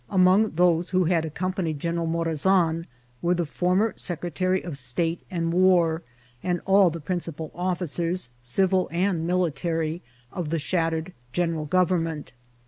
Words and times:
Among 0.09 0.49
those 0.55 0.89
who 0.89 1.03
had 1.05 1.25
ac 1.27 1.33
companied 1.35 1.79
General 1.79 2.07
Morazan 2.07 2.87
were 3.21 3.35
the 3.35 3.45
former 3.45 3.93
secre 3.93 4.33
tary 4.33 4.63
of 4.63 4.75
state 4.75 5.21
and 5.29 5.53
war, 5.53 6.01
and 6.41 6.59
all 6.65 6.89
the 6.89 6.99
principal 6.99 7.51
officers, 7.53 8.31
civil 8.41 8.89
and 8.91 9.27
military, 9.27 10.01
of 10.31 10.49
the 10.49 10.57
shattered 10.57 11.13
general 11.33 11.65
government. 11.65 12.33